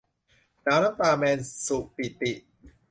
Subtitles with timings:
[0.63, 2.31] หนาวน้ำตา- แมน สุปิติ